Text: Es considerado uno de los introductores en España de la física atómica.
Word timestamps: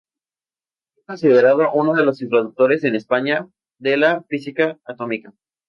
Es 0.97 1.03
considerado 1.05 1.71
uno 1.73 1.93
de 1.93 2.03
los 2.03 2.23
introductores 2.23 2.83
en 2.85 2.95
España 2.95 3.47
de 3.77 3.97
la 3.97 4.23
física 4.23 4.79
atómica. 4.83 5.31